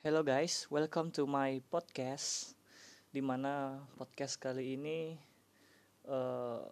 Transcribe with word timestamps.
Hello 0.00 0.24
guys, 0.24 0.64
welcome 0.72 1.12
to 1.12 1.28
my 1.28 1.60
podcast. 1.68 2.56
Di 3.12 3.20
mana 3.20 3.84
podcast 4.00 4.40
kali 4.40 4.80
ini 4.80 5.20
uh, 6.08 6.64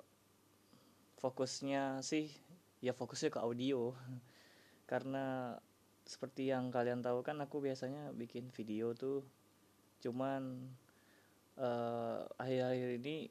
fokusnya 1.20 2.00
sih 2.00 2.32
ya 2.80 2.96
fokusnya 2.96 3.28
ke 3.28 3.36
audio. 3.44 3.92
Karena 4.90 5.52
seperti 6.08 6.48
yang 6.48 6.72
kalian 6.72 7.04
tahu 7.04 7.20
kan 7.20 7.36
aku 7.44 7.60
biasanya 7.60 8.16
bikin 8.16 8.48
video 8.48 8.96
tuh. 8.96 9.20
Cuman 10.00 10.72
uh, 11.60 12.24
akhir-akhir 12.40 12.96
ini 12.96 13.28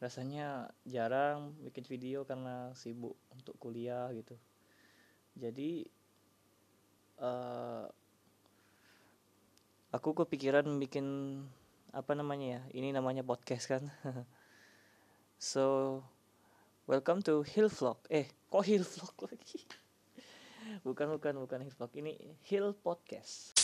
rasanya 0.00 0.72
jarang 0.88 1.52
bikin 1.68 1.84
video 1.84 2.24
karena 2.24 2.72
sibuk 2.72 3.20
untuk 3.36 3.60
kuliah 3.60 4.08
gitu. 4.16 4.40
Jadi 5.36 5.84
uh, 7.20 7.92
aku 9.88 10.12
kepikiran 10.12 10.68
bikin 10.76 11.40
apa 11.96 12.12
namanya 12.12 12.60
ya 12.60 12.62
ini 12.76 12.92
namanya 12.92 13.24
podcast 13.24 13.68
kan. 13.68 13.84
So 15.38 16.02
welcome 16.90 17.22
to 17.22 17.46
Hill 17.46 17.70
Vlog. 17.70 18.02
Eh 18.10 18.26
kok 18.50 18.66
Hill 18.66 18.82
Vlog 18.82 19.14
lagi? 19.30 19.62
Bukan 20.82 21.14
bukan 21.14 21.34
bukan 21.46 21.58
Hill 21.62 21.74
Vlog. 21.78 21.92
Ini 21.94 22.12
Hill 22.44 22.74
Podcast. 22.74 23.54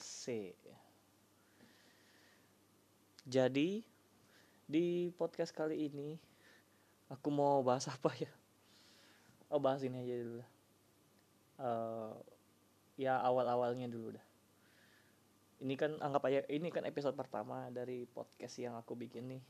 C 0.00 0.54
jadi 3.22 3.84
di 4.66 5.12
podcast 5.14 5.54
kali 5.54 5.86
ini 5.86 6.31
aku 7.12 7.28
mau 7.28 7.60
bahas 7.60 7.84
apa 7.92 8.08
ya? 8.16 8.32
Oh 9.52 9.60
bahas 9.60 9.84
ini 9.84 10.00
aja 10.00 10.16
dulu. 10.16 10.42
Uh, 11.60 12.16
ya 12.96 13.20
awal 13.20 13.44
awalnya 13.44 13.84
dulu 13.84 14.16
dah. 14.16 14.26
Ini 15.62 15.74
kan 15.76 16.00
anggap 16.00 16.24
aja 16.26 16.40
ini 16.48 16.72
kan 16.72 16.88
episode 16.88 17.14
pertama 17.14 17.68
dari 17.68 18.08
podcast 18.08 18.56
yang 18.56 18.74
aku 18.80 18.96
bikin 18.96 19.36
nih. 19.36 19.42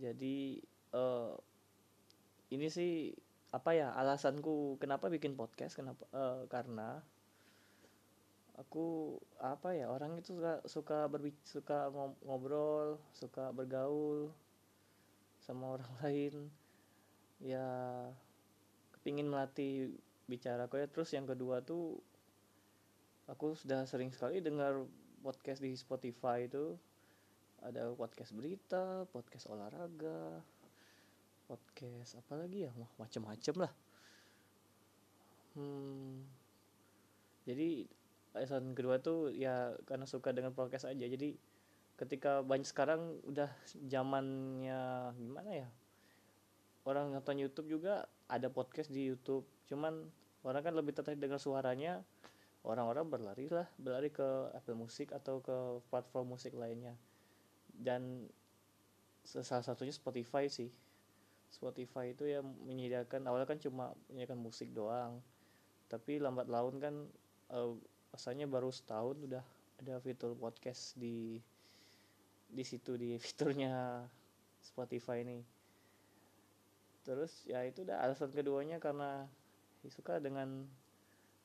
Jadi 0.00 0.58
uh, 0.96 1.36
ini 2.50 2.66
sih 2.72 3.12
apa 3.54 3.72
ya 3.76 3.94
alasanku 3.94 4.76
kenapa 4.82 5.06
bikin 5.06 5.38
podcast 5.38 5.78
kenapa 5.78 6.04
uh, 6.12 6.44
karena 6.50 7.00
aku 8.56 9.16
apa 9.38 9.76
ya 9.76 9.92
orang 9.92 10.18
itu 10.18 10.36
suka 10.36 10.60
suka 10.66 10.98
berbicara 11.08 11.44
suka 11.46 11.78
ngobrol 12.24 12.96
suka 13.12 13.52
bergaul 13.52 14.32
sama 15.46 15.78
orang 15.78 15.92
lain. 16.02 16.50
Ya 17.38 17.66
kepingin 18.98 19.30
melatih 19.30 19.94
bicara 20.26 20.66
kok 20.66 20.82
ya. 20.82 20.90
Terus 20.90 21.14
yang 21.14 21.24
kedua 21.24 21.62
tuh 21.62 22.02
aku 23.30 23.54
sudah 23.54 23.86
sering 23.86 24.10
sekali 24.10 24.42
dengar 24.42 24.82
podcast 25.22 25.62
di 25.62 25.72
Spotify 25.78 26.50
itu. 26.50 26.74
Ada 27.62 27.88
podcast 27.94 28.36
berita 28.36 29.08
podcast 29.08 29.48
olahraga 29.48 30.42
podcast 31.46 32.18
apa 32.18 32.34
lagi 32.42 32.66
ya? 32.66 32.72
Macem-macem 32.98 33.54
lah. 33.56 33.72
Hmm, 35.56 36.26
jadi 37.48 37.88
alasan 38.36 38.76
kedua 38.76 39.00
tuh 39.00 39.32
ya 39.32 39.72
karena 39.88 40.04
suka 40.04 40.34
dengan 40.34 40.52
podcast 40.52 40.84
aja. 40.84 41.06
Jadi 41.06 41.38
ketika 41.96 42.44
banyak 42.44 42.68
sekarang 42.68 43.16
udah 43.24 43.48
zamannya 43.88 45.12
gimana 45.16 45.50
ya? 45.64 45.68
Orang 46.86 47.10
nonton 47.10 47.40
YouTube 47.40 47.72
juga 47.72 48.06
ada 48.28 48.46
podcast 48.52 48.92
di 48.92 49.08
YouTube. 49.08 49.42
Cuman 49.66 50.06
orang 50.46 50.62
kan 50.62 50.74
lebih 50.76 50.94
tertarik 50.94 51.18
dengan 51.18 51.40
suaranya 51.40 52.04
orang-orang 52.66 53.06
berlari 53.06 53.46
lah 53.46 53.66
berlari 53.78 54.10
ke 54.10 54.50
Apple 54.54 54.78
Music 54.78 55.10
atau 55.10 55.40
ke 55.42 55.82
platform 55.88 56.36
musik 56.36 56.54
lainnya. 56.54 56.94
Dan 57.72 58.28
salah 59.26 59.64
satunya 59.64 59.90
Spotify 59.90 60.46
sih. 60.46 60.70
Spotify 61.50 62.12
itu 62.12 62.28
ya 62.28 62.44
menyediakan 62.44 63.24
awalnya 63.26 63.48
kan 63.48 63.58
cuma 63.58 63.96
menyediakan 64.12 64.38
musik 64.38 64.70
doang. 64.70 65.24
Tapi 65.88 66.20
lambat 66.20 66.46
laun 66.46 66.76
kan 66.78 66.94
uh, 67.50 67.74
rasanya 68.12 68.46
baru 68.46 68.70
setahun 68.70 69.16
udah 69.22 69.44
ada 69.82 69.94
fitur 70.00 70.32
podcast 70.38 70.94
di 70.96 71.40
di 72.50 72.64
situ 72.66 72.94
di 72.98 73.18
fiturnya 73.18 74.04
Spotify 74.62 75.22
ini. 75.22 75.42
Terus 77.06 77.46
ya 77.46 77.62
itu 77.62 77.86
udah 77.86 78.02
alasan 78.02 78.34
keduanya 78.34 78.82
karena 78.82 79.30
suka 79.86 80.18
dengan 80.18 80.66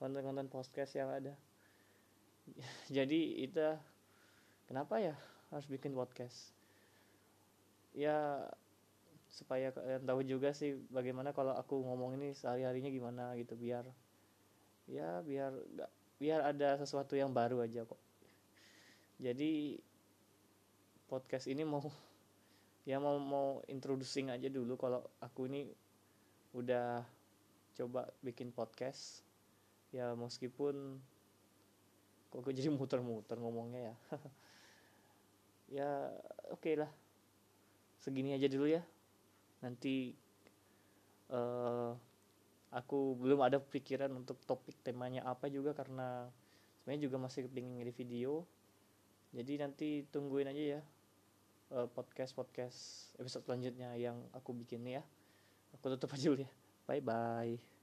konten-konten 0.01 0.49
podcast 0.49 0.97
yang 0.97 1.13
ada. 1.13 1.37
Jadi 2.95 3.45
itu 3.45 3.61
kenapa 4.65 4.97
ya 4.97 5.13
harus 5.53 5.69
bikin 5.69 5.93
podcast? 5.93 6.49
Ya 7.93 8.49
supaya 9.31 9.71
kalian 9.71 10.03
tahu 10.03 10.25
juga 10.27 10.51
sih 10.51 10.75
bagaimana 10.91 11.31
kalau 11.31 11.55
aku 11.55 11.79
ngomong 11.85 12.19
ini 12.19 12.35
sehari 12.35 12.67
harinya 12.67 12.91
gimana 12.91 13.31
gitu 13.39 13.55
biar 13.55 13.87
ya 14.91 15.23
biar 15.23 15.55
gak 15.79 15.91
biar 16.19 16.43
ada 16.43 16.75
sesuatu 16.75 17.15
yang 17.15 17.31
baru 17.31 17.63
aja 17.63 17.87
kok. 17.87 17.97
Jadi 19.21 19.79
podcast 21.11 21.51
ini 21.51 21.67
mau 21.67 21.83
ya 22.87 22.95
mau 23.03 23.19
mau 23.19 23.59
introducing 23.67 24.31
aja 24.31 24.47
dulu 24.47 24.79
kalau 24.79 25.03
aku 25.19 25.51
ini 25.51 25.67
udah 26.55 27.03
coba 27.75 28.07
bikin 28.23 28.55
podcast. 28.55 29.27
Ya 29.91 30.15
meskipun 30.15 31.03
kok 32.31 32.47
jadi 32.47 32.71
muter-muter 32.71 33.35
ngomongnya 33.35 33.91
ya. 33.91 33.95
Ya 35.71 36.11
oke 36.51 36.67
okay 36.67 36.75
lah. 36.75 36.91
Segini 37.95 38.35
aja 38.35 38.51
dulu 38.51 38.67
ya. 38.67 38.83
Nanti 39.63 40.11
uh, 41.31 41.95
aku 42.75 43.15
belum 43.15 43.39
ada 43.39 43.55
pikiran 43.55 44.11
untuk 44.11 44.35
topik 44.43 44.75
temanya 44.83 45.23
apa 45.23 45.47
juga 45.47 45.71
karena 45.71 46.27
sebenarnya 46.83 47.07
juga 47.07 47.23
masih 47.23 47.47
kepingin 47.47 47.79
ngedit 47.79 47.95
video. 48.03 48.43
Jadi 49.31 49.53
nanti 49.63 50.03
tungguin 50.11 50.51
aja 50.51 50.63
ya 50.75 50.81
eh, 51.71 51.87
podcast 51.91 52.31
podcast 52.35 52.79
episode 53.17 53.43
selanjutnya 53.47 53.95
yang 53.95 54.17
aku 54.35 54.51
bikin 54.55 54.83
ya. 54.85 55.03
Aku 55.75 55.91
tutup 55.95 56.11
aja 56.11 56.27
dulu 56.27 56.43
ya. 56.43 56.51
Bye 56.87 57.03
bye 57.03 57.80